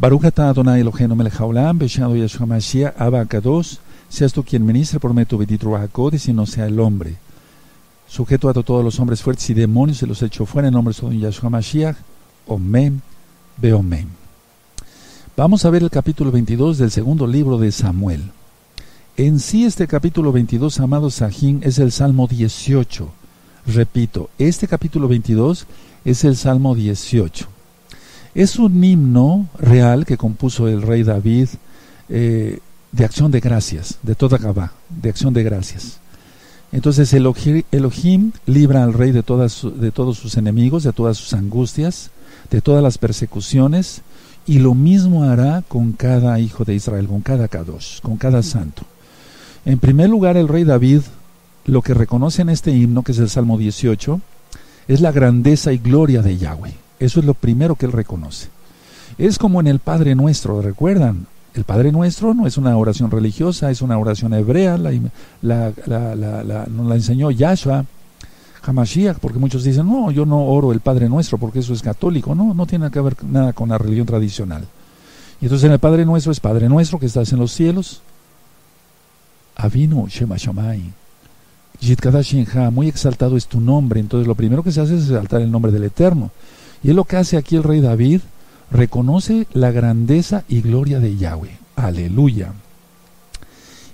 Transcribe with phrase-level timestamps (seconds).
[0.00, 3.76] Baruch Adonai Eloheinu melech haolam, beshado Yeshua Mashiach, Abba Kadosh,
[4.08, 5.90] seas tú quien ministra por medio de bendito Ruach
[6.26, 7.16] y no sea el hombre.
[8.08, 11.18] Sujeto a todos los hombres fuertes y demonios se los echó fuera en nombre de
[11.18, 11.96] Yeshua Mashiach,
[12.46, 13.02] Omen,
[13.58, 14.08] Beomen.
[15.36, 18.22] Vamos a ver el capítulo 22 del segundo libro de Samuel.
[19.18, 23.06] En sí este capítulo 22, amado Sajín, es el Salmo 18.
[23.66, 25.66] Repito, este capítulo 22
[26.06, 27.59] es el Salmo 18.
[28.34, 31.48] Es un himno real que compuso el rey David
[32.08, 32.58] eh,
[32.92, 35.98] de acción de gracias, de toda Gabá, de acción de gracias.
[36.72, 42.10] Entonces Elohim libra al rey de, todas, de todos sus enemigos, de todas sus angustias,
[42.50, 44.02] de todas las persecuciones,
[44.46, 48.82] y lo mismo hará con cada hijo de Israel, con cada Kadosh, con cada santo.
[49.64, 51.00] En primer lugar, el rey David
[51.66, 54.20] lo que reconoce en este himno, que es el Salmo 18,
[54.88, 56.74] es la grandeza y gloria de Yahweh.
[57.00, 58.48] Eso es lo primero que él reconoce.
[59.18, 61.26] Es como en el Padre Nuestro, ¿recuerdan?
[61.54, 64.92] El Padre Nuestro no es una oración religiosa, es una oración hebrea, la,
[65.42, 65.72] la,
[66.70, 67.84] nos la enseñó Yahshua,
[68.62, 72.34] Hamashiach, porque muchos dicen, no, yo no oro el Padre Nuestro porque eso es católico.
[72.34, 74.64] No, no tiene que ver nada con la religión tradicional.
[75.40, 78.02] Y entonces en el Padre Nuestro es Padre Nuestro que estás en los cielos,
[79.56, 80.92] Avinu Shema Shamay.
[82.70, 84.00] Muy exaltado es tu nombre.
[84.00, 86.30] Entonces lo primero que se hace es exaltar el nombre del Eterno.
[86.82, 88.20] Y es lo que hace aquí el rey David.
[88.70, 91.58] Reconoce la grandeza y gloria de Yahweh.
[91.76, 92.52] Aleluya.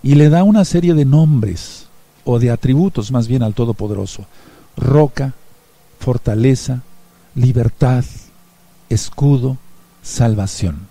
[0.03, 1.87] Y le da una serie de nombres,
[2.25, 4.27] o de atributos más bien al Todopoderoso.
[4.77, 5.33] Roca,
[5.99, 6.83] fortaleza,
[7.35, 8.05] libertad,
[8.91, 9.57] escudo,
[10.03, 10.89] salvación.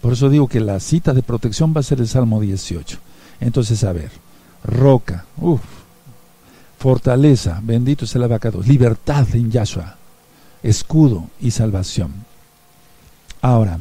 [0.00, 2.98] Por eso digo que la cita de protección va a ser el Salmo 18.
[3.40, 4.10] Entonces, a ver,
[4.64, 5.60] roca, uff,
[6.78, 9.97] fortaleza, bendito es el abacado, libertad en Yahshua,
[10.62, 12.12] escudo y salvación.
[13.40, 13.78] Ahora,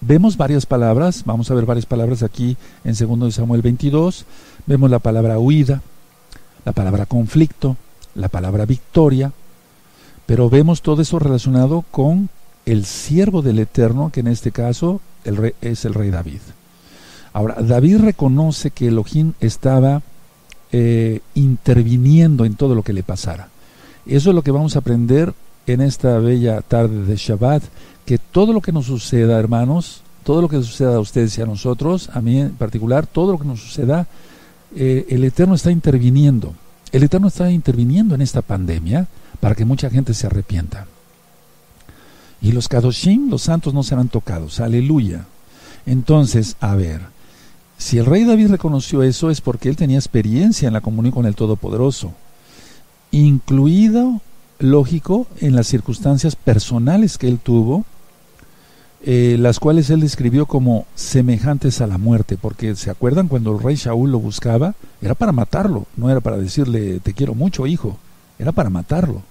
[0.00, 4.24] vemos varias palabras, vamos a ver varias palabras aquí en 2 Samuel 22,
[4.66, 5.82] vemos la palabra huida,
[6.64, 7.76] la palabra conflicto,
[8.14, 9.32] la palabra victoria,
[10.26, 12.28] pero vemos todo eso relacionado con
[12.66, 15.00] el siervo del Eterno, que en este caso
[15.60, 16.40] es el rey David.
[17.32, 20.02] Ahora, David reconoce que Elohim estaba
[20.72, 23.48] eh, interviniendo en todo lo que le pasara.
[24.06, 25.32] Eso es lo que vamos a aprender
[25.72, 27.62] en esta bella tarde de Shabbat,
[28.04, 31.46] que todo lo que nos suceda, hermanos, todo lo que suceda a ustedes y a
[31.46, 34.06] nosotros, a mí en particular, todo lo que nos suceda,
[34.74, 36.54] eh, el Eterno está interviniendo.
[36.92, 39.06] El Eterno está interviniendo en esta pandemia
[39.40, 40.86] para que mucha gente se arrepienta.
[42.40, 44.60] Y los Kadoshim, los santos, no serán tocados.
[44.60, 45.24] Aleluya.
[45.86, 47.00] Entonces, a ver,
[47.78, 51.26] si el rey David reconoció eso es porque él tenía experiencia en la comunión con
[51.26, 52.12] el Todopoderoso,
[53.10, 54.20] incluido,
[54.58, 57.84] lógico, en las circunstancias personales que él tuvo,
[59.04, 63.62] eh, las cuales él describió como semejantes a la muerte, porque se acuerdan cuando el
[63.62, 67.96] rey Shaul lo buscaba, era para matarlo, no era para decirle te quiero mucho hijo,
[68.38, 69.22] era para matarlo.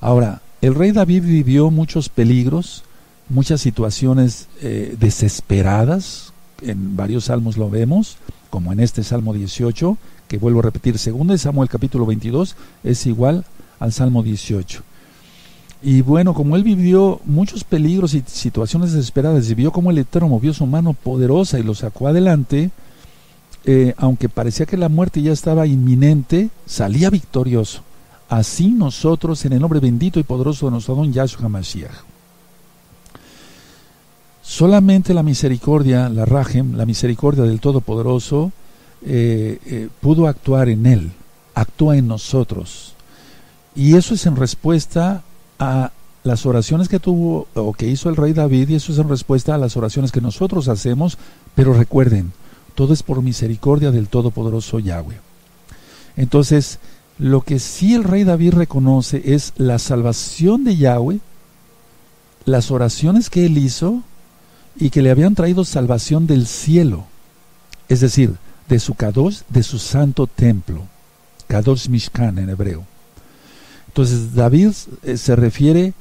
[0.00, 2.82] Ahora, el rey David vivió muchos peligros,
[3.28, 6.32] muchas situaciones eh, desesperadas,
[6.62, 8.16] en varios salmos lo vemos,
[8.50, 9.96] como en este Salmo 18,
[10.26, 13.44] que vuelvo a repetir, segundo de Samuel capítulo 22 es igual
[13.78, 14.82] al Salmo 18.
[15.82, 20.28] Y bueno, como él vivió muchos peligros y situaciones desesperadas, y vio cómo el Eterno
[20.28, 22.70] movió su mano poderosa y lo sacó adelante,
[23.64, 27.82] eh, aunque parecía que la muerte ya estaba inminente, salía victorioso.
[28.28, 31.92] Así nosotros, en el nombre bendito y poderoso de nuestro don Yahshua Mashiach.
[34.42, 38.50] Solamente la misericordia, la Rajem, la misericordia del Todopoderoso,
[39.04, 41.12] eh, eh, pudo actuar en él,
[41.54, 42.94] actúa en nosotros.
[43.74, 45.22] Y eso es en respuesta
[45.58, 45.92] a
[46.24, 49.54] las oraciones que tuvo o que hizo el rey David, y eso es en respuesta
[49.54, 51.18] a las oraciones que nosotros hacemos,
[51.54, 52.32] pero recuerden,
[52.74, 55.20] todo es por misericordia del Todopoderoso Yahweh.
[56.16, 56.78] Entonces,
[57.18, 61.20] lo que sí el rey David reconoce es la salvación de Yahweh,
[62.44, 64.02] las oraciones que él hizo,
[64.76, 67.06] y que le habían traído salvación del cielo,
[67.88, 68.36] es decir,
[68.68, 70.82] de su Kadosh, de su santo templo,
[71.48, 72.84] Kadosh Mishkan en hebreo.
[73.98, 74.70] Entonces David
[75.02, 75.92] eh, se refiere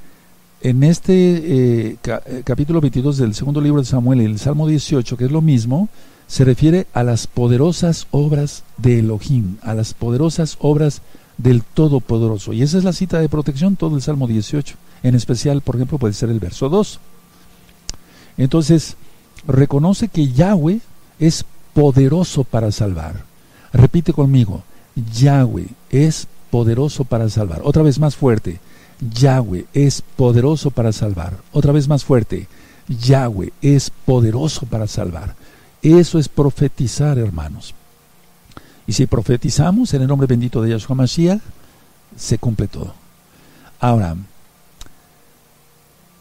[0.61, 5.17] en este eh, eh, capítulo 22 del segundo libro de Samuel y el Salmo 18,
[5.17, 5.89] que es lo mismo,
[6.27, 11.01] se refiere a las poderosas obras de Elohim, a las poderosas obras
[11.39, 12.53] del Todopoderoso.
[12.53, 14.75] Y esa es la cita de protección, todo el Salmo 18.
[15.01, 16.99] En especial, por ejemplo, puede ser el verso 2.
[18.37, 18.95] Entonces,
[19.47, 20.81] reconoce que Yahweh
[21.17, 23.23] es poderoso para salvar.
[23.73, 24.61] Repite conmigo,
[25.15, 27.61] Yahweh es poderoso para salvar.
[27.63, 28.59] Otra vez más fuerte,
[28.99, 31.37] Yahweh es poderoso para salvar.
[31.51, 32.47] Otra vez más fuerte,
[32.87, 35.35] Yahweh es poderoso para salvar.
[35.81, 37.73] Eso es profetizar, hermanos.
[38.87, 41.41] Y si profetizamos en el nombre bendito de Yahshua Mashiach,
[42.15, 42.93] se cumple todo.
[43.79, 44.15] Ahora,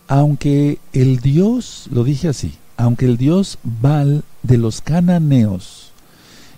[0.09, 5.91] aunque el Dios, lo dije así, aunque el Dios Baal de los cananeos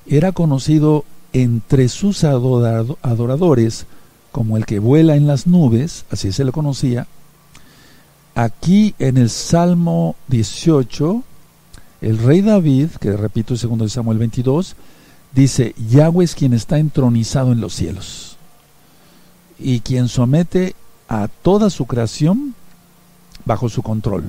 [0.06, 3.86] era conocido entre sus adoradores
[4.32, 7.06] como el que vuela en las nubes, así se lo conocía,
[8.34, 11.22] aquí en el Salmo 18,
[12.02, 14.76] el rey David, que repito segundo de Samuel 22,
[15.34, 18.36] dice, Yahweh es quien está entronizado en los cielos
[19.58, 20.76] y quien somete
[21.08, 22.54] a toda su creación
[23.44, 24.24] bajo su control.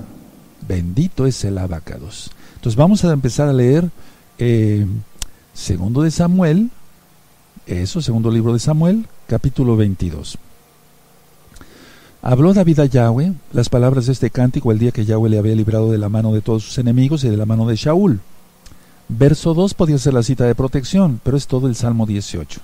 [0.67, 2.31] Bendito es el abacados.
[2.55, 3.89] Entonces vamos a empezar a leer
[4.37, 4.85] eh,
[5.53, 6.71] segundo de Samuel,
[7.69, 10.37] eso, segundo libro de Samuel, capítulo 22.
[12.21, 15.55] Habló David a Yahweh las palabras de este cántico el día que Yahweh le había
[15.55, 18.19] librado de la mano de todos sus enemigos y de la mano de Shaul.
[19.07, 22.59] Verso 2 podía ser la cita de protección, pero es todo el Salmo 18.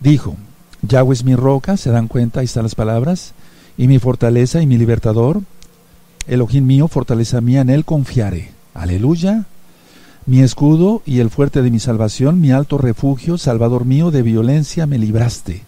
[0.00, 0.36] Dijo,
[0.82, 3.32] Yahweh es mi roca, se dan cuenta, ahí están las palabras,
[3.76, 5.42] y mi fortaleza y mi libertador.
[6.26, 8.52] Elohim mío, fortaleza mía, en él confiaré.
[8.74, 9.46] Aleluya.
[10.28, 14.86] Mi escudo y el fuerte de mi salvación, mi alto refugio, salvador mío, de violencia
[14.86, 15.62] me libraste.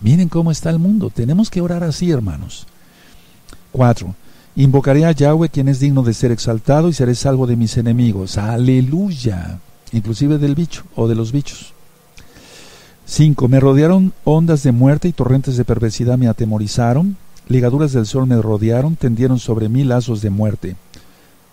[0.00, 1.10] Miren cómo está el mundo.
[1.14, 2.66] Tenemos que orar así, hermanos.
[3.70, 4.12] 4.
[4.56, 8.36] Invocaré a Yahweh, quien es digno de ser exaltado, y seré salvo de mis enemigos.
[8.36, 9.60] Aleluya.
[9.92, 11.72] Inclusive del bicho o de los bichos.
[13.06, 13.46] 5.
[13.46, 17.16] Me rodearon ondas de muerte y torrentes de perversidad me atemorizaron.
[17.46, 20.74] Ligaduras del sol me rodearon, tendieron sobre mí lazos de muerte.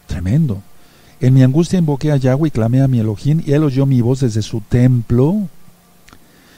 [0.07, 0.63] Tremendo.
[1.19, 4.01] En mi angustia invoqué a Yahweh y clamé a mi Elohim, y él oyó mi
[4.01, 5.47] voz desde su templo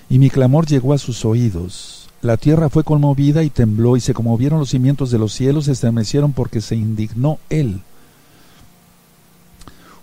[0.10, 2.08] y mi clamor llegó a sus oídos.
[2.22, 5.72] La tierra fue conmovida y tembló, y se conmovieron los cimientos de los cielos, se
[5.72, 7.82] estremecieron porque se indignó él.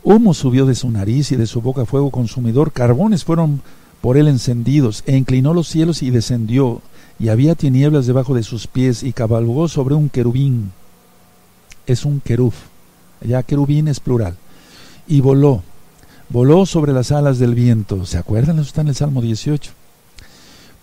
[0.02, 3.60] Humo subió de su nariz y de su boca fuego consumidor, carbones fueron
[4.00, 6.80] por él encendidos, e inclinó los cielos y descendió,
[7.18, 10.70] y había tinieblas debajo de sus pies, y cabalgó sobre un querubín.
[11.86, 12.54] Es un querub,
[13.20, 14.36] ya querubín es plural,
[15.06, 15.62] y voló,
[16.28, 18.06] voló sobre las alas del viento.
[18.06, 18.58] ¿Se acuerdan?
[18.58, 19.72] Eso está en el Salmo 18.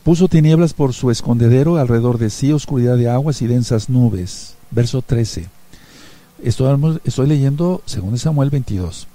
[0.03, 4.55] Puso tinieblas por su escondedero, alrededor de sí oscuridad de aguas y densas nubes.
[4.71, 5.47] Verso 13.
[6.43, 9.07] Estoy, estoy leyendo según Samuel 22.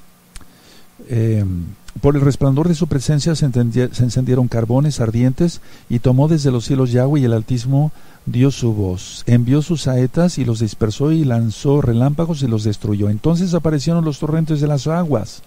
[1.08, 1.64] Em,
[2.00, 6.64] por el resplandor de su presencia se, se, encendieron carbones ardientes y tomó desde los
[6.64, 7.92] cielos Yahweh y el Altísimo
[8.26, 9.24] dio su voz.
[9.26, 13.10] Envió sus saetas y los dispersó y lanzó relámpagos y los destruyó.
[13.10, 15.42] Entonces aparecieron los torrentes de las aguas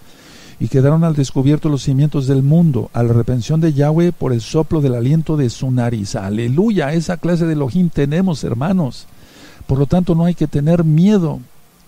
[0.60, 4.42] y quedaron al descubierto los cimientos del mundo, a la repensión de Yahweh por el
[4.42, 6.16] soplo del aliento de su nariz.
[6.16, 9.08] Aleluya, esa clase de Elohim tenemos, hermanos.
[9.66, 11.40] Por lo tanto, no hay que tener miedo.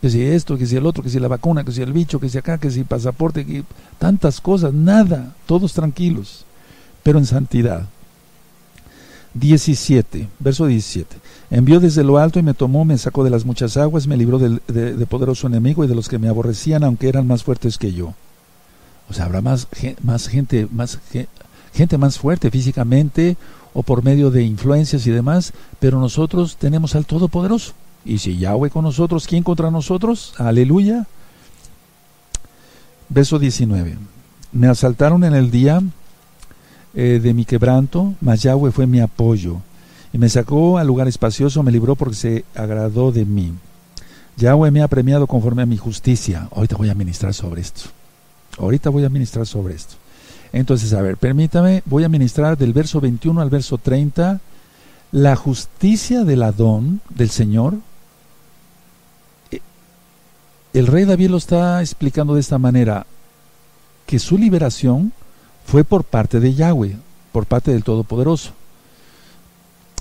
[0.03, 2.19] Que si esto, que si el otro, que si la vacuna, que si el bicho,
[2.19, 3.63] que si acá, que si pasaporte, que
[3.99, 6.43] tantas cosas, nada, todos tranquilos,
[7.03, 7.87] pero en santidad.
[9.35, 11.15] 17, verso 17.
[11.51, 14.39] Envió desde lo alto y me tomó, me sacó de las muchas aguas, me libró
[14.39, 17.93] de, de poderoso enemigo y de los que me aborrecían, aunque eran más fuertes que
[17.93, 18.13] yo.
[19.09, 19.69] O sea, habrá más,
[20.01, 20.99] más gente, más
[21.73, 23.37] gente más fuerte físicamente
[23.73, 27.71] o por medio de influencias y demás, pero nosotros tenemos al Todopoderoso.
[28.05, 30.33] Y si Yahweh con nosotros, ¿quién contra nosotros?
[30.37, 31.07] Aleluya.
[33.09, 33.97] Verso 19.
[34.51, 35.81] Me asaltaron en el día
[36.93, 39.57] eh, de mi quebranto, mas Yahweh fue mi apoyo.
[40.11, 43.53] Y me sacó al lugar espacioso, me libró porque se agradó de mí.
[44.37, 46.49] Yahweh me ha premiado conforme a mi justicia.
[46.67, 47.89] Te voy a ministrar sobre esto.
[48.59, 49.95] Ahorita voy a ministrar sobre esto.
[50.51, 54.39] Entonces, a ver, permítame, voy a ministrar del verso 21 al verso 30
[55.11, 57.75] la justicia del Adón, del Señor.
[60.73, 63.05] El rey David lo está explicando de esta manera,
[64.07, 65.13] que su liberación
[65.65, 66.97] fue por parte de Yahweh,
[67.31, 68.53] por parte del Todopoderoso.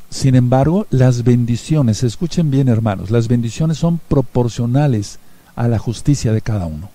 [0.08, 5.18] Sin embargo, las bendiciones, escuchen bien hermanos, las bendiciones son proporcionales
[5.56, 6.88] a la justicia de cada uno.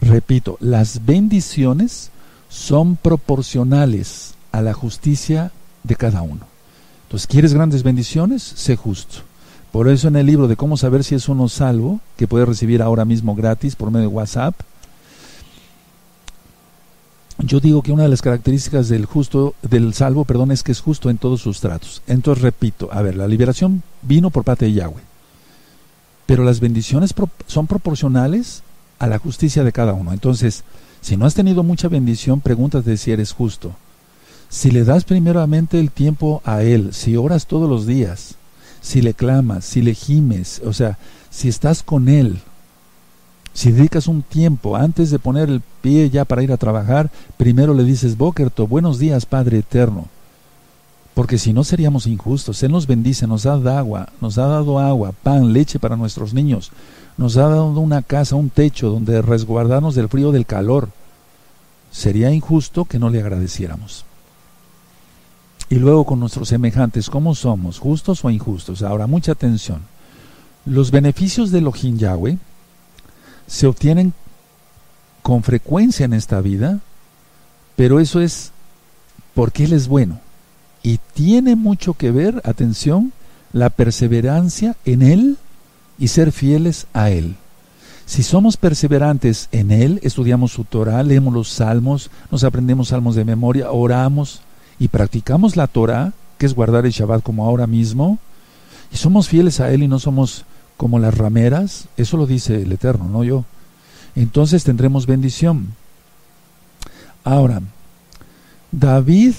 [0.00, 2.10] Repito, las bendiciones
[2.48, 5.52] son proporcionales a la justicia
[5.84, 6.46] de cada uno.
[7.04, 8.42] Entonces, ¿quieres grandes bendiciones?
[8.42, 9.29] Sé justo.
[9.72, 12.82] Por eso en el libro de cómo saber si es uno salvo, que puedes recibir
[12.82, 14.54] ahora mismo gratis por medio de WhatsApp,
[17.38, 20.80] yo digo que una de las características del justo, del salvo, perdón, es que es
[20.80, 22.02] justo en todos sus tratos.
[22.06, 25.02] Entonces repito, a ver, la liberación vino por parte de Yahweh.
[26.26, 27.14] Pero las bendiciones
[27.46, 28.62] son proporcionales
[28.98, 30.12] a la justicia de cada uno.
[30.12, 30.64] Entonces,
[31.00, 33.72] si no has tenido mucha bendición, pregúntate si eres justo.
[34.48, 38.34] Si le das primeramente el tiempo a Él, si oras todos los días,
[38.80, 40.98] si le clamas, si le gimes, o sea,
[41.30, 42.40] si estás con Él,
[43.52, 47.74] si dedicas un tiempo antes de poner el pie ya para ir a trabajar, primero
[47.74, 50.06] le dices, Bokerto, buenos días, Padre Eterno.
[51.14, 52.62] Porque si no seríamos injustos.
[52.62, 56.32] Él nos bendice, nos ha dado agua, nos ha dado agua, pan, leche para nuestros
[56.32, 56.70] niños.
[57.18, 60.88] Nos ha dado una casa, un techo donde resguardarnos del frío, del calor.
[61.90, 64.04] Sería injusto que no le agradeciéramos.
[65.70, 67.78] Y luego con nuestros semejantes, ¿cómo somos?
[67.78, 68.82] ¿Justos o injustos?
[68.82, 69.82] Ahora, mucha atención.
[70.66, 72.38] Los beneficios de Elohim Yahweh
[73.46, 74.12] se obtienen
[75.22, 76.80] con frecuencia en esta vida,
[77.76, 78.50] pero eso es
[79.32, 80.18] porque Él es bueno.
[80.82, 83.12] Y tiene mucho que ver, atención,
[83.52, 85.38] la perseverancia en Él
[86.00, 87.36] y ser fieles a Él.
[88.06, 93.24] Si somos perseverantes en Él, estudiamos su Torah, leemos los salmos, nos aprendemos salmos de
[93.24, 94.42] memoria, oramos,
[94.80, 98.18] y practicamos la Torah, que es guardar el Shabbat como ahora mismo,
[98.92, 100.44] y somos fieles a Él y no somos
[100.76, 103.44] como las rameras, eso lo dice el Eterno, no yo,
[104.16, 105.74] entonces tendremos bendición.
[107.22, 107.60] Ahora,
[108.72, 109.34] David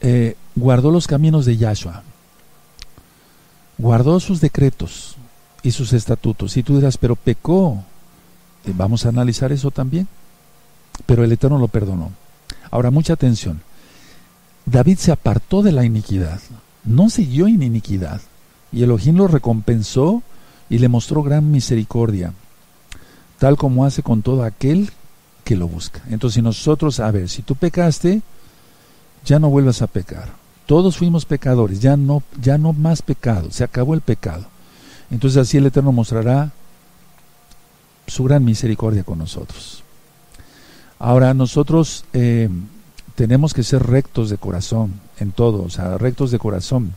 [0.00, 2.02] eh, guardó los caminos de Yahshua,
[3.78, 5.16] guardó sus decretos
[5.62, 6.56] y sus estatutos.
[6.56, 7.82] Y tú dirás, pero pecó.
[8.64, 10.08] Eh, vamos a analizar eso también.
[11.06, 12.12] Pero el Eterno lo perdonó.
[12.70, 13.62] Ahora, mucha atención.
[14.66, 16.40] David se apartó de la iniquidad,
[16.84, 18.20] no siguió en iniquidad,
[18.70, 20.22] y Elohim lo recompensó
[20.70, 22.32] y le mostró gran misericordia,
[23.38, 24.90] tal como hace con todo aquel
[25.44, 26.02] que lo busca.
[26.08, 28.22] Entonces, si nosotros, a ver, si tú pecaste,
[29.24, 30.30] ya no vuelvas a pecar.
[30.66, 34.46] Todos fuimos pecadores, ya no, ya no más pecado, se acabó el pecado.
[35.10, 36.52] Entonces así el Eterno mostrará
[38.06, 39.82] su gran misericordia con nosotros.
[40.98, 42.48] Ahora nosotros eh,
[43.14, 46.94] tenemos que ser rectos de corazón en todo, o sea, rectos de corazón.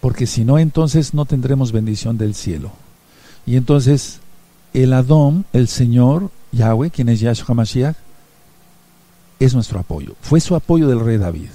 [0.00, 2.70] Porque si no, entonces no tendremos bendición del cielo.
[3.44, 4.20] Y entonces
[4.72, 7.96] el Adón, el Señor, Yahweh, quien es Yahshua Mashiach,
[9.38, 10.14] es nuestro apoyo.
[10.20, 11.48] Fue su apoyo del rey David.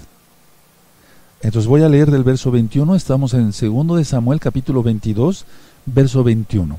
[1.42, 5.46] Entonces voy a leer del verso 21, estamos en 2 de Samuel capítulo 22,
[5.88, 6.78] verso 21.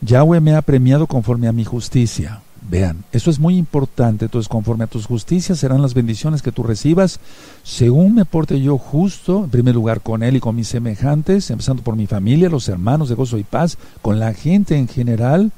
[0.00, 4.26] Yahweh me ha premiado conforme a mi justicia Vean, eso es muy importante.
[4.26, 7.18] Entonces, conforme a tus justicias serán las bendiciones que tú recibas,
[7.64, 11.82] según me porte yo justo, en primer lugar con Él y con mis semejantes, empezando
[11.82, 15.50] por mi familia, los hermanos de gozo y paz, con la gente en general,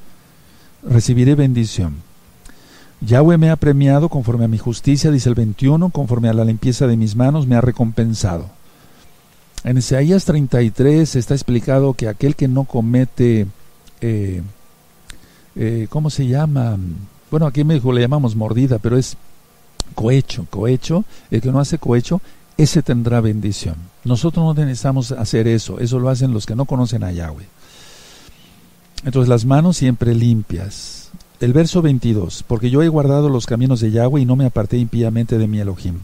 [0.83, 1.95] recibiré bendición.
[3.01, 6.87] Yahweh me ha premiado conforme a mi justicia, dice el 21, conforme a la limpieza
[6.87, 8.49] de mis manos, me ha recompensado.
[9.63, 13.47] En Isaías 33 está explicado que aquel que no comete
[14.01, 14.41] eh,
[15.55, 16.77] eh, ¿cómo se llama?
[17.31, 19.17] Bueno, aquí en México le llamamos mordida, pero es
[19.93, 21.05] cohecho, cohecho.
[21.31, 22.21] El que no hace cohecho,
[22.57, 23.75] ese tendrá bendición.
[24.03, 27.47] Nosotros no necesitamos hacer eso, eso lo hacen los que no conocen a Yahweh.
[29.03, 31.09] Entonces las manos siempre limpias.
[31.39, 34.77] El verso 22, porque yo he guardado los caminos de Yahweh y no me aparté
[34.77, 35.99] impíamente de mi Elohim,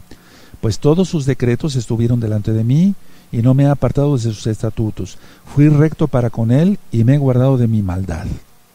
[0.60, 2.94] pues todos sus decretos estuvieron delante de mí
[3.32, 5.16] y no me he apartado de sus estatutos.
[5.54, 8.26] Fui recto para con él y me he guardado de mi maldad.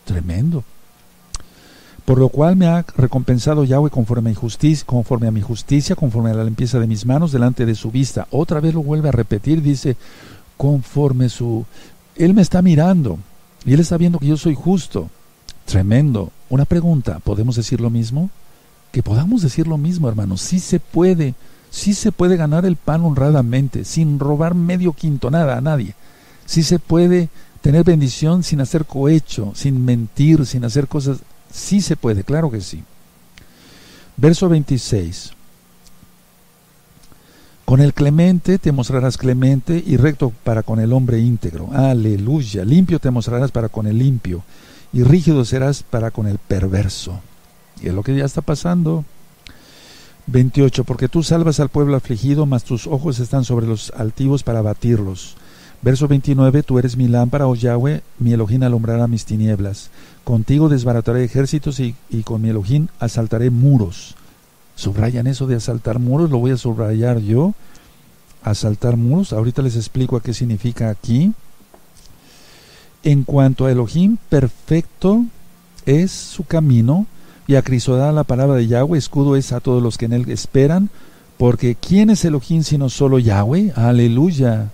[0.08, 0.64] Tremendo.
[2.06, 5.98] Por lo cual me ha recompensado Yahweh conforme a, mi justicia, conforme a mi justicia,
[5.98, 8.26] conforme a la limpieza de mis manos delante de su vista.
[8.32, 9.98] Otra vez lo vuelve a repetir, dice,
[10.56, 11.66] conforme su...
[12.16, 13.20] Él me está mirando
[13.66, 15.10] y él está viendo que yo soy justo.
[15.66, 16.32] Tremendo.
[16.50, 18.30] Una pregunta, ¿podemos decir lo mismo?
[18.94, 20.40] Que podamos decir lo mismo, hermanos.
[20.40, 21.36] Sí se puede,
[21.70, 25.94] sí se puede ganar el pan honradamente, sin robar medio quinto, nada a nadie.
[26.46, 27.28] Sí se puede
[27.62, 31.20] tener bendición sin hacer cohecho, sin mentir, sin hacer cosas.
[31.52, 32.84] Sí se puede, claro que sí.
[34.18, 35.34] Verso 26.
[37.66, 41.70] Con el clemente te mostrarás clemente y recto para con el hombre íntegro.
[41.74, 42.64] Aleluya.
[42.64, 44.44] Limpio te mostrarás para con el limpio
[44.94, 47.20] y rígido serás para con el perverso.
[47.82, 49.04] Y es lo que ya está pasando.
[50.28, 50.84] 28.
[50.84, 55.36] Porque tú salvas al pueblo afligido, mas tus ojos están sobre los altivos para batirlos.
[55.82, 59.90] Verso 29, tú eres mi lámpara, oh Yahweh, mi Elohim alumbrará mis tinieblas.
[60.24, 64.16] Contigo desbarataré ejércitos y, con mi Elohim asaltaré muros.
[64.76, 67.54] Subrayan eso de asaltar muros, lo voy a subrayar yo.
[68.44, 71.34] Asaltar muros, ahorita les explico a qué significa aquí.
[73.04, 75.26] En cuanto a Elohim, perfecto
[75.86, 77.06] es su camino,
[77.48, 80.90] y acrisodada la palabra de Yahweh, escudo es a todos los que en él esperan,
[81.38, 83.72] porque ¿quién es Elohim sino solo Yahweh?
[83.76, 84.72] Aleluya.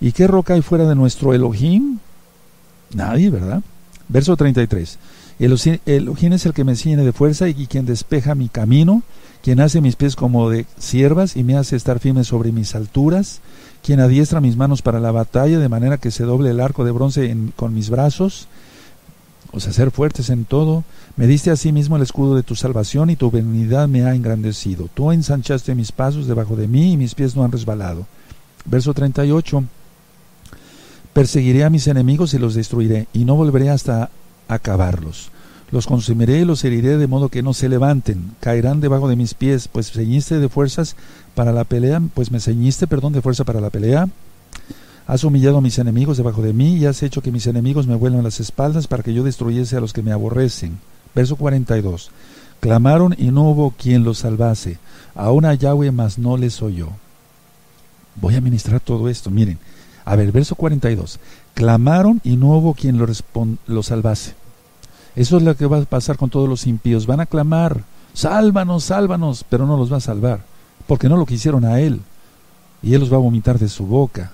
[0.00, 1.98] ¿Y qué roca hay fuera de nuestro Elohim?
[2.94, 3.62] Nadie, ¿verdad?
[4.08, 4.98] Verso 33.
[5.38, 9.02] Elohim es el que me ciñe de fuerza y quien despeja mi camino,
[9.42, 13.40] quien hace mis pies como de siervas y me hace estar firme sobre mis alturas,
[13.82, 16.90] quien adiestra mis manos para la batalla, de manera que se doble el arco de
[16.90, 18.48] bronce con mis brazos,
[19.52, 20.84] o sea, ser fuertes en todo.
[21.16, 24.14] Me diste a sí mismo el escudo de tu salvación y tu benignidad me ha
[24.14, 24.88] engrandecido.
[24.92, 28.06] Tú ensanchaste mis pasos debajo de mí y mis pies no han resbalado.
[28.66, 29.64] Verso 38.
[31.12, 34.10] Perseguiré a mis enemigos y los destruiré, y no volveré hasta
[34.48, 35.30] acabarlos.
[35.72, 39.34] Los consumiré y los heriré de modo que no se levanten, caerán debajo de mis
[39.34, 40.96] pies, pues ceñiste de fuerzas
[41.34, 44.08] para la pelea, pues me ceñiste, perdón, de fuerza para la pelea.
[45.06, 47.94] Has humillado a mis enemigos debajo de mí y has hecho que mis enemigos me
[47.94, 50.78] vuelvan las espaldas para que yo destruyese a los que me aborrecen.
[51.14, 52.10] Verso 42.
[52.60, 54.78] Clamaron y no hubo quien los salvase.
[55.14, 56.90] Aún a Yahweh mas no les oyó.
[58.16, 59.30] Voy a ministrar todo esto.
[59.30, 59.58] Miren,
[60.10, 61.20] a ver, verso 42.
[61.54, 64.34] Clamaron y no hubo quien lo, salvase.
[65.14, 67.06] Eso es lo que va a pasar con todos los impíos.
[67.06, 70.40] Van a clamar, sálvanos, sálvanos, pero no los va a salvar,
[70.88, 72.00] porque no lo quisieron a Él.
[72.82, 74.32] Y Él los va a vomitar de su boca.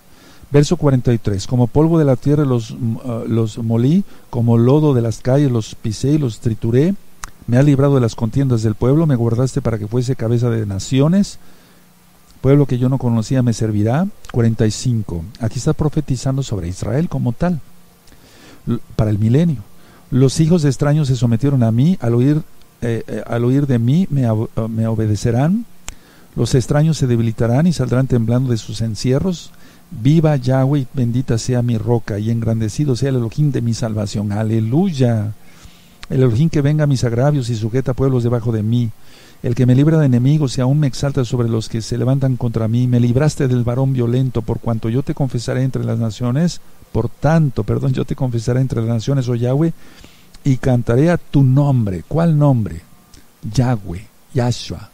[0.51, 1.47] Verso 43.
[1.47, 5.75] Como polvo de la tierra los, uh, los molí, como lodo de las calles los
[5.75, 6.95] pisé y los trituré.
[7.47, 10.65] Me has librado de las contiendas del pueblo, me guardaste para que fuese cabeza de
[10.65, 11.39] naciones.
[12.47, 14.07] Pueblo que yo no conocía me servirá.
[14.31, 15.25] 45.
[15.41, 17.61] Aquí está profetizando sobre Israel como tal,
[18.95, 19.65] para el milenio.
[20.13, 22.43] Los hijos de extraños se sometieron a mí, al oír,
[22.83, 25.67] eh, eh, al oír de mí me, uh, me obedecerán.
[26.37, 29.51] Los extraños se debilitarán y saldrán temblando de sus encierros.
[29.91, 34.31] Viva Yahweh, bendita sea mi roca, y engrandecido sea el Elohim de mi salvación.
[34.31, 35.33] Aleluya.
[36.09, 38.93] El Elohim que venga a mis agravios y sujeta pueblos debajo de mí.
[39.47, 42.37] El que me libra de enemigos y aún me exalta sobre los que se levantan
[42.37, 42.89] contra mí.
[42.89, 46.61] Me libraste del varón violento, por cuanto yo te confesaré entre las naciones.
[46.91, 49.73] Por tanto, perdón, yo te confesaré entre las naciones, oh Yahweh,
[50.43, 52.03] y cantaré a tu nombre.
[52.09, 52.81] ¿Cuál nombre?
[53.49, 54.91] Yahweh, Yahshua.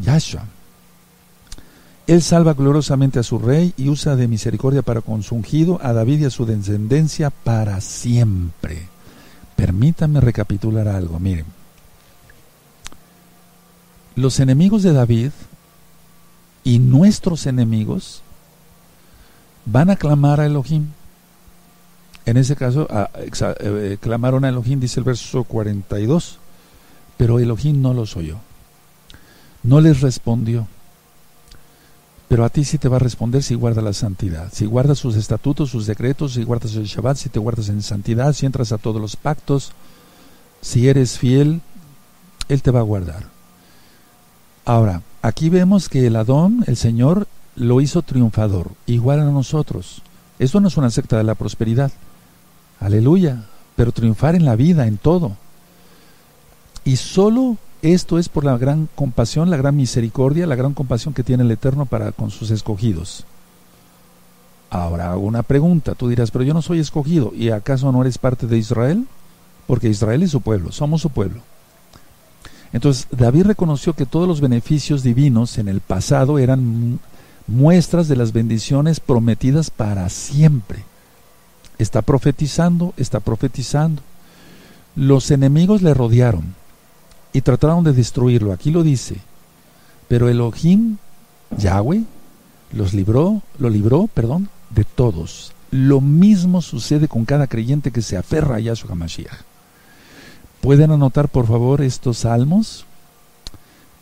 [0.00, 0.44] Yahshua.
[2.06, 5.94] Él salva gloriosamente a su rey y usa de misericordia para con su ungido a
[5.94, 8.86] David y a su descendencia para siempre.
[9.56, 11.59] Permítanme recapitular algo, miren.
[14.16, 15.30] Los enemigos de David
[16.64, 18.22] y nuestros enemigos
[19.64, 20.88] van a clamar a Elohim.
[22.26, 22.86] En ese caso,
[23.60, 26.38] eh, clamaron a Elohim, dice el verso 42,
[27.16, 28.38] pero Elohim no los oyó,
[29.62, 30.66] no les respondió.
[32.28, 35.16] Pero a ti sí te va a responder si guardas la santidad, si guardas sus
[35.16, 38.78] estatutos, sus decretos, si guardas el Shabbat, si te guardas en santidad, si entras a
[38.78, 39.72] todos los pactos,
[40.60, 41.60] si eres fiel,
[42.48, 43.39] Él te va a guardar.
[44.64, 50.02] Ahora, aquí vemos que el Adón, el Señor, lo hizo triunfador, igual a nosotros.
[50.38, 51.92] Esto no es una secta de la prosperidad.
[52.78, 53.44] Aleluya.
[53.76, 55.36] Pero triunfar en la vida, en todo.
[56.84, 61.22] Y solo esto es por la gran compasión, la gran misericordia, la gran compasión que
[61.22, 63.24] tiene el Eterno para con sus escogidos.
[64.68, 68.18] Ahora hago una pregunta, tú dirás, pero yo no soy escogido, ¿y acaso no eres
[68.18, 69.06] parte de Israel?
[69.66, 71.40] Porque Israel es su pueblo, somos su pueblo.
[72.72, 77.00] Entonces David reconoció que todos los beneficios divinos en el pasado eran
[77.46, 80.84] muestras de las bendiciones prometidas para siempre.
[81.78, 84.02] Está profetizando, está profetizando.
[84.94, 86.54] Los enemigos le rodearon,
[87.32, 88.52] y trataron de destruirlo.
[88.52, 89.16] Aquí lo dice.
[90.08, 90.96] Pero Elohim,
[91.56, 92.04] Yahweh,
[92.72, 95.52] los libró, lo libró, perdón, de todos.
[95.70, 99.49] Lo mismo sucede con cada creyente que se aferra a Yahshua HaMashiach.
[100.60, 102.84] ¿Pueden anotar por favor estos salmos?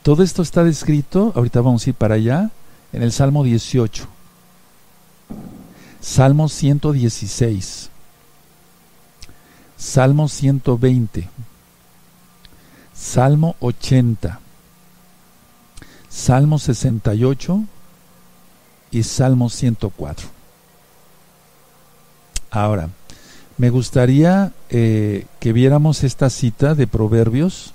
[0.02, 2.50] Todo esto está descrito, ahorita vamos a ir para allá,
[2.92, 4.06] en el Salmo 18.
[6.00, 7.90] Salmo 116.
[9.76, 11.28] Salmo 120.
[12.98, 14.40] Salmo 80,
[16.08, 17.64] Salmo 68
[18.90, 20.26] y Salmo 104.
[22.50, 22.90] Ahora,
[23.58, 27.72] me gustaría eh, que viéramos esta cita de Proverbios.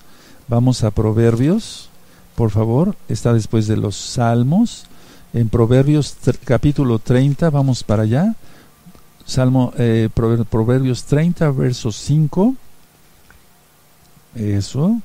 [0.47, 1.89] Vamos a Proverbios,
[2.35, 4.85] por favor, está después de los Salmos.
[5.33, 6.15] En Proverbios
[6.45, 8.35] capítulo 30, vamos para allá.
[9.25, 12.55] Salmo, eh, Proverbios 30, verso 5.
[14.35, 15.01] Eso.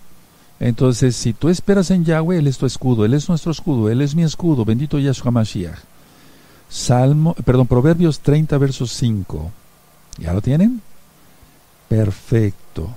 [0.61, 4.01] Entonces, si tú esperas en Yahweh, Él es tu escudo, Él es nuestro escudo, Él
[4.01, 5.79] es mi escudo, bendito Yahshua Mashiach.
[6.69, 9.53] Salmo, perdón, Proverbios 30, verso 5.
[10.19, 10.83] ¿Ya lo tienen?
[11.89, 12.91] Perfecto.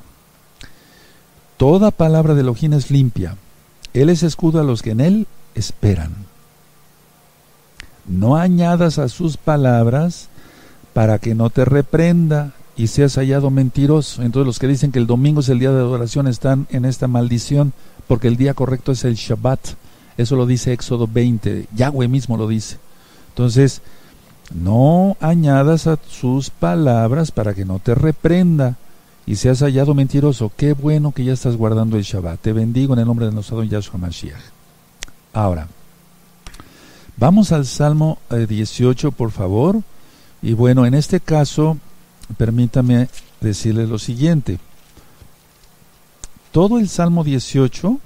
[1.57, 3.37] Toda palabra de Elohim es limpia.
[3.93, 6.11] Él es escudo a los que en Él esperan.
[8.07, 10.29] No añadas a sus palabras
[10.93, 14.23] para que no te reprenda y seas hallado mentiroso.
[14.23, 17.07] Entonces los que dicen que el domingo es el día de adoración están en esta
[17.07, 17.73] maldición,
[18.07, 19.59] porque el día correcto es el Shabbat.
[20.17, 22.77] Eso lo dice Éxodo 20, Yahweh mismo lo dice.
[23.29, 23.81] Entonces,
[24.53, 28.77] no añadas a sus palabras para que no te reprenda
[29.25, 30.51] y seas hallado mentiroso.
[30.55, 32.39] Qué bueno que ya estás guardando el Shabbat.
[32.41, 34.41] Te bendigo en el nombre de nuestro Don Yahshua Mashiach.
[35.33, 35.67] Ahora,
[37.17, 39.81] vamos al Salmo 18, eh, por favor.
[40.41, 41.77] Y bueno, en este caso,
[42.37, 43.09] permítame
[43.39, 44.59] decirles lo siguiente.
[46.51, 47.99] Todo el Salmo 18,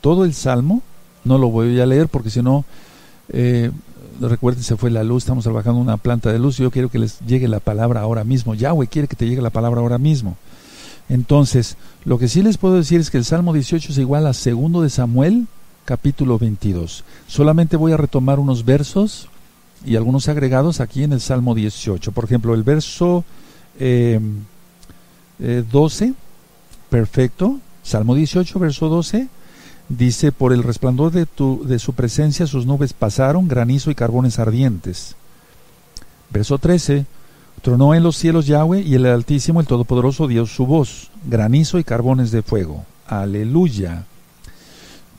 [0.00, 0.82] todo el Salmo,
[1.22, 2.64] no lo voy a leer porque si no,
[3.28, 3.70] eh,
[4.20, 6.98] recuerden, se fue la luz, estamos trabajando en una planta de luz yo quiero que
[6.98, 8.54] les llegue la palabra ahora mismo.
[8.54, 10.36] Yahweh quiere que te llegue la palabra ahora mismo.
[11.08, 14.32] Entonces, lo que sí les puedo decir es que el Salmo 18 es igual a
[14.32, 15.46] segundo de Samuel,
[15.84, 17.04] capítulo 22.
[17.26, 19.28] Solamente voy a retomar unos versos
[19.84, 22.12] y algunos agregados aquí en el Salmo 18.
[22.12, 23.24] Por ejemplo, el verso
[23.78, 24.20] 12, eh,
[25.40, 26.14] eh,
[26.88, 27.58] perfecto.
[27.82, 29.28] Salmo 18, verso 12,
[29.88, 34.38] dice, por el resplandor de, tu, de su presencia sus nubes pasaron, granizo y carbones
[34.38, 35.16] ardientes.
[36.30, 37.06] Verso 13,
[37.62, 41.84] tronó en los cielos Yahweh y el Altísimo, el Todopoderoso, dio su voz, granizo y
[41.84, 42.84] carbones de fuego.
[43.06, 44.04] Aleluya.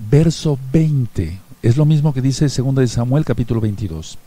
[0.10, 4.18] Verso 20, es lo mismo que dice 2 de Samuel capítulo 22.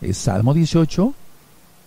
[0.00, 1.14] Es Salmo 18,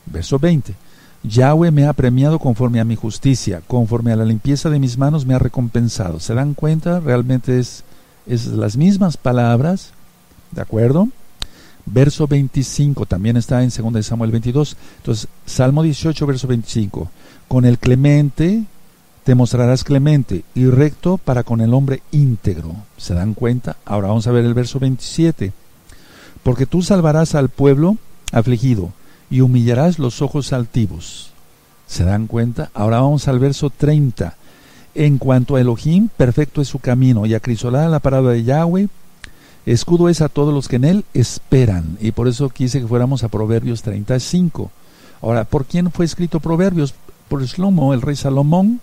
[0.05, 0.73] verso 20.
[1.23, 5.25] Yahweh me ha premiado conforme a mi justicia, conforme a la limpieza de mis manos
[5.25, 6.19] me ha recompensado.
[6.19, 6.99] ¿Se dan cuenta?
[6.99, 7.83] Realmente es,
[8.25, 9.91] es las mismas palabras,
[10.51, 11.09] ¿de acuerdo?
[11.85, 14.77] Verso 25 también está en 2 Samuel 22.
[14.97, 17.09] Entonces, Salmo 18, verso 25.
[17.47, 18.63] Con el clemente
[19.23, 22.75] te mostrarás clemente y recto para con el hombre íntegro.
[22.97, 23.77] ¿Se dan cuenta?
[23.85, 25.51] Ahora vamos a ver el verso 27
[26.43, 27.97] porque tú salvarás al pueblo
[28.31, 28.93] afligido
[29.29, 31.31] y humillarás los ojos altivos.
[31.87, 32.69] ¿Se dan cuenta?
[32.73, 34.35] Ahora vamos al verso 30.
[34.95, 38.89] En cuanto a Elohim, perfecto es su camino, y acrisolada la palabra de Yahweh,
[39.65, 41.97] escudo es a todos los que en él esperan.
[41.99, 44.71] Y por eso quise que fuéramos a Proverbios 35.
[45.21, 46.93] Ahora, ¿por quién fue escrito Proverbios?
[47.27, 48.81] Por Shlomo, el rey Salomón.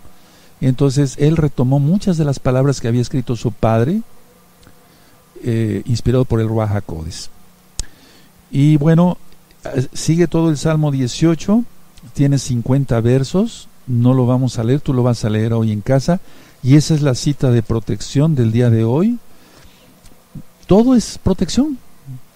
[0.61, 4.01] Entonces él retomó muchas de las palabras que había escrito su padre,
[5.43, 6.83] eh, inspirado por el Ruach.
[8.49, 9.17] Y bueno,
[9.93, 11.63] sigue todo el Salmo 18,
[12.13, 15.81] tiene 50 versos, no lo vamos a leer, tú lo vas a leer hoy en
[15.81, 16.19] casa,
[16.63, 19.19] y esa es la cita de protección del día de hoy.
[20.65, 21.77] Todo es protección,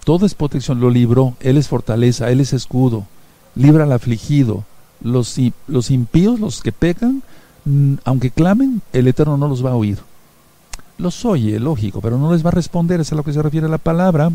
[0.05, 3.05] todo es protección, lo libró, Él es fortaleza, Él es escudo,
[3.55, 4.63] libra al afligido,
[5.01, 5.35] los,
[5.67, 7.23] los impíos, los que pecan,
[7.65, 9.97] mm, aunque clamen, el Eterno no los va a oír.
[10.97, 13.67] Los oye, lógico, pero no les va a responder, es a lo que se refiere
[13.67, 14.31] la palabra.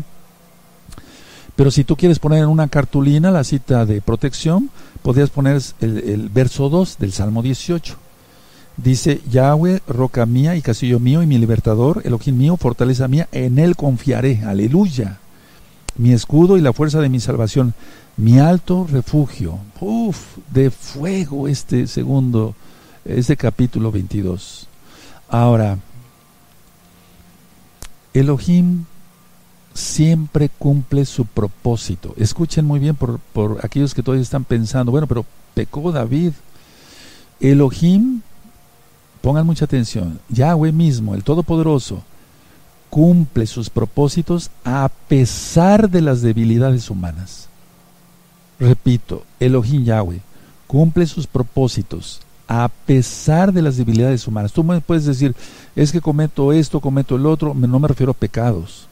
[1.57, 4.69] Pero si tú quieres poner en una cartulina la cita de protección,
[5.01, 7.97] podrías poner el, verso 2 del Salmo 18.
[8.77, 13.57] Dice, Yahweh, roca mía y castillo mío y mi libertador, Elohim mío, fortaleza mía, en
[13.57, 14.43] él confiaré.
[14.45, 15.17] Aleluya.
[15.97, 17.73] Mi escudo y la fuerza de mi salvación,
[18.17, 19.57] mi alto refugio.
[19.81, 22.53] Uf, de fuego este segundo,
[23.03, 24.67] este capítulo 22.
[25.27, 25.79] Ahora,
[28.13, 28.85] Elohim
[29.77, 32.15] siempre cumple su propósito.
[32.17, 36.33] Escuchen muy bien por, por aquellos que todavía están pensando, bueno, pero pecó David.
[37.39, 38.21] Elohim,
[39.21, 42.01] pongan mucha atención, Yahweh mismo, el Todopoderoso,
[42.89, 47.47] cumple sus propósitos a pesar de las debilidades humanas.
[48.59, 50.21] Repito, Elohim Yahweh
[50.65, 54.53] cumple sus propósitos a pesar de las debilidades humanas.
[54.53, 55.35] Tú me puedes decir,
[55.75, 58.87] es que cometo esto, cometo el otro, no me refiero a pecados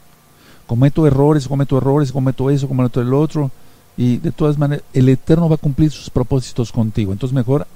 [0.67, 3.51] cometo errores, cometo errores, cometo eso, cometo el otro,
[3.97, 7.11] y de todas maneras el Eterno va a cumplir sus propósitos contigo.
[7.11, 7.67] Entonces mejor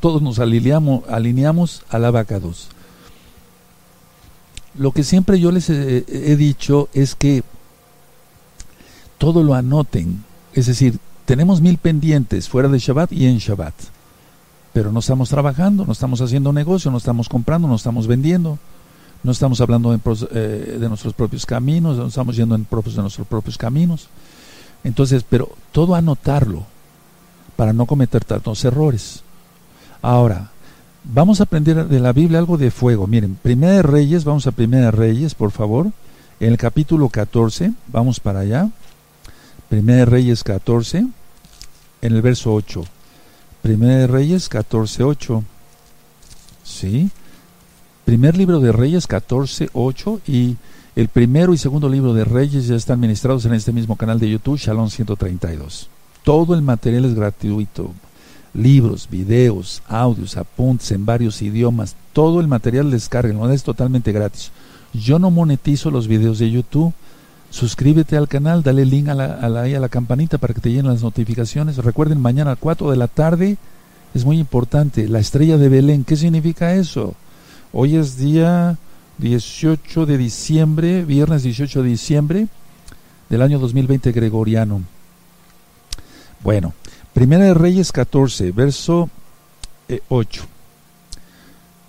[0.00, 2.68] todos nos alineamos, a la vaca 2.
[4.78, 7.42] Lo que siempre yo les he, he dicho es que
[9.18, 13.74] todo lo anoten, es decir, tenemos mil pendientes fuera de Shabbat y en Shabbat,
[14.72, 18.58] pero no estamos trabajando, no estamos haciendo negocio, no estamos comprando, no estamos vendiendo
[19.24, 23.26] no estamos hablando eh, de nuestros propios caminos, no estamos yendo en propios de nuestros
[23.26, 24.08] propios caminos.
[24.84, 26.64] Entonces, pero todo anotarlo
[27.56, 29.22] para no cometer tantos errores.
[30.02, 30.50] Ahora,
[31.04, 33.06] vamos a aprender de la Biblia algo de fuego.
[33.06, 35.90] Miren, Primera de Reyes, vamos a Primera de Reyes, por favor.
[36.38, 38.68] En el capítulo 14, vamos para allá.
[39.70, 42.84] Primera de Reyes 14, en el verso 8.
[43.62, 45.42] Primera de Reyes 14, 8.
[46.62, 47.10] ¿Sí?
[48.04, 50.56] Primer libro de Reyes 14, 8 y
[50.94, 54.28] el primero y segundo libro de Reyes ya están ministrados en este mismo canal de
[54.28, 55.88] YouTube, Shalom 132.
[56.22, 57.92] Todo el material es gratuito.
[58.52, 64.52] Libros, videos, audios, apuntes en varios idiomas, todo el material descarga, no es totalmente gratis.
[64.92, 66.92] Yo no monetizo los videos de YouTube,
[67.54, 70.70] Suscríbete al canal, dale link a la, a la, a la campanita para que te
[70.70, 71.76] lleguen las notificaciones.
[71.76, 73.58] Recuerden, mañana a 4 de la tarde
[74.12, 75.06] es muy importante.
[75.06, 77.14] La estrella de Belén, ¿qué significa eso?
[77.76, 78.78] Hoy es día
[79.18, 82.46] 18 de diciembre, viernes 18 de diciembre
[83.28, 84.82] del año 2020 gregoriano.
[86.44, 86.72] Bueno,
[87.14, 89.10] Primera de Reyes 14, verso
[90.08, 90.42] 8.
[90.42, 90.46] Eh,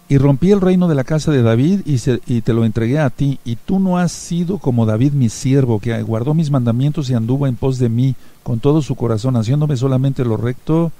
[0.10, 3.12] y rompí el reino de la casa de David y, y, te lo entregué a
[3.12, 7.14] ti, y tú no has sido como David mi siervo, que guardó mis mandamientos y
[7.14, 10.92] anduvo en pos de mí con todo su corazón, haciéndome solamente lo recto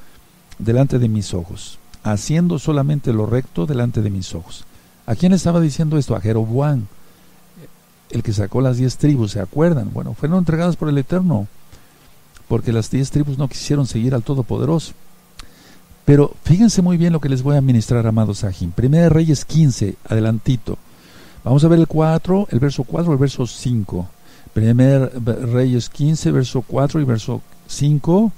[0.60, 4.64] delante de mis ojos, haciendo solamente lo recto delante de mis ojos.
[5.06, 6.16] ¿A quién estaba diciendo esto?
[6.16, 6.86] A Jeroboam,
[8.10, 9.92] el que sacó las diez tribus, ¿se acuerdan?
[9.94, 11.48] Bueno, fueron entregadas por el Eterno,
[12.48, 14.94] porque las diez tribus no quisieron seguir al Todopoderoso.
[16.06, 18.72] Pero fíjense muy bien lo que les voy a ministrar, amados Sahim.
[18.72, 20.78] Primera de Reyes 15, adelantito.
[21.44, 24.08] Vamos a ver el 4, el verso 4, el verso 5.
[24.54, 28.32] Primera Reyes 15, verso 4 y verso 5.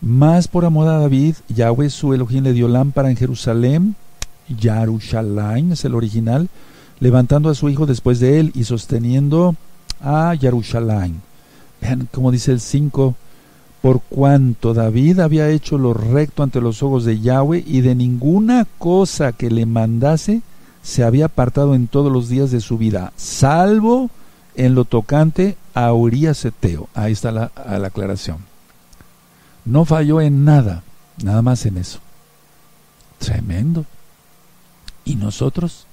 [0.00, 3.96] Más por amor a David, Yahweh su Elohim le dio lámpara en Jerusalén,
[4.48, 6.48] Yarushalayim es el original,
[7.00, 9.54] levantando a su hijo después de él y sosteniendo
[10.00, 11.20] a Yarushalayim.
[11.80, 13.14] Vean cómo dice el 5,
[13.82, 18.66] por cuanto David había hecho lo recto ante los ojos de Yahweh y de ninguna
[18.78, 20.42] cosa que le mandase
[20.82, 24.10] se había apartado en todos los días de su vida, salvo
[24.54, 26.88] en lo tocante a Urias Eteo.
[26.94, 28.38] Ahí está la, la aclaración.
[29.64, 30.82] No falló en nada,
[31.22, 31.98] nada más en eso.
[33.18, 33.84] Tremendo.
[35.06, 35.86] ¿Y nosotros?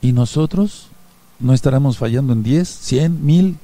[0.00, 0.86] ¿Y nosotros?
[1.40, 3.56] ¿No estaremos fallando en 10, 100, mil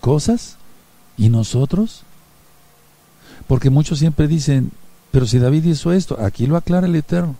[0.00, 0.56] cosas?
[1.18, 2.04] ¿Y nosotros?
[3.46, 4.70] Porque muchos siempre dicen,
[5.10, 7.34] pero si David hizo esto, aquí lo aclara el Eterno.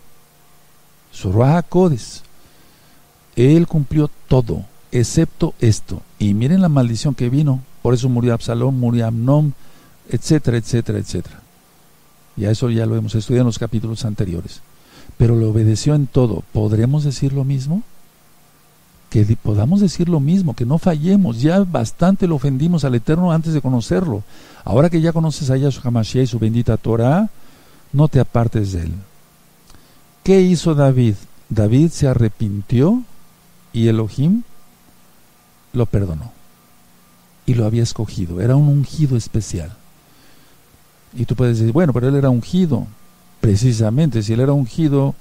[1.13, 1.33] Su
[1.69, 2.23] Codes.
[3.37, 6.03] Él cumplió todo, excepto esto.
[6.19, 7.63] Y miren la maldición que vino.
[7.83, 9.55] Por eso murió Absalón, murió Amnón,
[10.09, 11.41] etcétera, etcétera, etcétera.
[12.37, 14.61] Y a eso ya lo hemos estudiado en los capítulos anteriores.
[15.21, 16.43] Pero le obedeció en todo.
[16.51, 17.83] ¿Podremos decir lo mismo?
[19.11, 21.43] que podamos decir lo mismo, que no fallemos.
[21.43, 24.23] Ya bastante lo ofendimos al Eterno antes de conocerlo.
[24.65, 27.29] Ahora que ya conoces a Yahshua HaMashiach y su bendita Torah,
[27.93, 28.95] no te apartes de él.
[30.23, 31.17] ¿Qué hizo David?
[31.51, 33.03] David se arrepintió
[33.75, 34.43] y Elohim
[35.75, 36.33] lo perdonó.
[37.45, 38.41] Y lo había escogido.
[38.41, 39.77] Era un ungido especial.
[41.15, 42.87] Y tú puedes decir, bueno, pero él era ungido.
[43.41, 45.15] Precisamente, si él era ungido,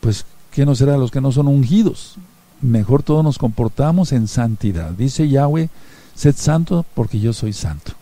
[0.00, 2.18] pues, ¿qué no será los que no son ungidos?
[2.62, 4.92] mejor todos nos comportamos en santidad.
[4.92, 5.68] Dice Yahweh,
[6.14, 7.92] sed santo porque yo soy santo.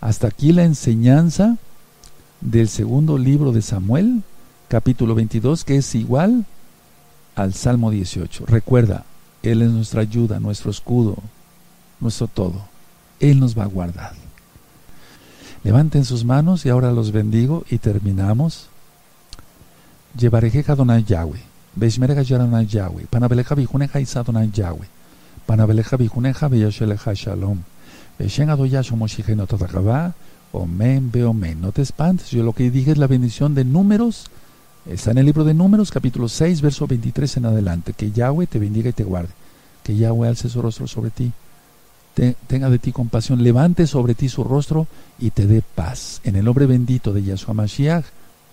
[0.00, 1.58] Hasta aquí la enseñanza
[2.40, 4.22] del segundo libro de Samuel,
[4.68, 6.46] capítulo 22, que es igual
[7.36, 8.46] al Salmo 18.
[8.46, 9.04] Recuerda,
[9.42, 11.16] Él es nuestra ayuda, nuestro escudo,
[12.00, 12.62] nuestro todo.
[13.20, 14.14] Él nos va a guardar.
[15.64, 18.68] Levanten sus manos y ahora los bendigo y terminamos.
[20.16, 21.50] Llevaré Donai Yahweh.
[21.74, 24.88] Beishmereja Yaranai Yahweh, Panabeleja Bijuneja Isadonai Yahweh,
[25.46, 27.58] Panabeleja Bijuneja Beyasheleja Shalom,
[28.18, 30.14] Beshen Adoyasho Moshigeno Tatakabá,
[30.52, 31.60] Omen Beomen.
[31.60, 34.26] No te espantes, yo lo que dije es la bendición de números,
[34.84, 38.58] está en el libro de números, capítulo 6, verso 23 en adelante, que Yahweh te
[38.58, 39.30] bendiga y te guarde,
[39.84, 41.30] que Yahweh alce su rostro sobre ti,
[42.46, 44.86] tenga de ti compasión, levante sobre ti su rostro
[45.18, 46.20] y te dé paz.
[46.24, 48.04] En el nombre bendito de Yahshua Mashiach,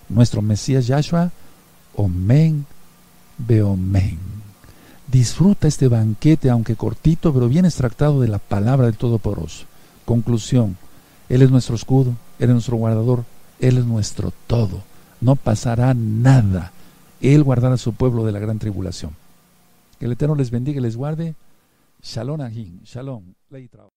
[0.08, 1.30] nuestro Mesías Yahshua,
[1.94, 2.66] Omen
[3.36, 4.18] Beomen.
[5.10, 9.64] Disfruta este banquete, aunque cortito, pero bien extractado de la palabra del Todopoderoso.
[10.04, 10.76] Conclusión,
[11.28, 13.24] Él es nuestro escudo, Él es nuestro guardador,
[13.60, 14.82] Él es nuestro todo.
[15.20, 16.72] No pasará nada.
[17.20, 19.12] Él guardará a su pueblo de la gran tribulación.
[19.98, 21.34] Que el Eterno les bendiga y les guarde.
[22.02, 22.80] Shalom Ahim.
[22.84, 23.86] Shalom ley y.